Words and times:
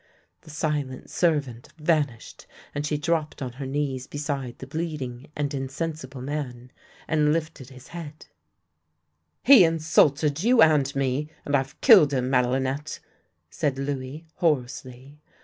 "The 0.41 0.49
silent 0.49 1.11
servant 1.11 1.69
vanished, 1.77 2.47
and 2.73 2.87
she 2.87 2.97
dropped 2.97 3.39
on 3.39 3.51
her 3.51 3.67
knees 3.67 4.07
beside 4.07 4.57
the 4.57 4.65
bleeding 4.65 5.29
and 5.35 5.53
insensible 5.53 6.23
man, 6.23 6.71
and 7.07 7.31
lifted 7.31 7.69
his 7.69 7.89
head. 7.89 8.25
32 9.45 9.45
THE 9.45 9.51
LANE 9.53 9.59
THAT 9.59 9.59
HAD 9.59 9.59
NO 9.59 9.59
TURNING" 9.59 9.59
He 9.59 9.75
insulted 9.75 10.43
you 10.43 10.61
and 10.63 10.95
me, 10.95 11.29
and 11.45 11.55
I've 11.55 11.81
killed 11.81 12.13
him, 12.13 12.31
Madelinette," 12.31 12.99
said 13.51 13.77
Louis 13.77 14.25
hoarsely. 14.37 15.19